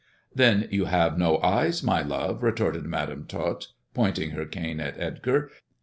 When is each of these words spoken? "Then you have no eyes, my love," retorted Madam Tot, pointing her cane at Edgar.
"Then 0.33 0.67
you 0.71 0.85
have 0.85 1.19
no 1.19 1.37
eyes, 1.43 1.83
my 1.83 2.01
love," 2.01 2.41
retorted 2.41 2.85
Madam 2.85 3.25
Tot, 3.27 3.67
pointing 3.93 4.31
her 4.31 4.45
cane 4.47 4.79
at 4.79 4.99
Edgar. 4.99 5.51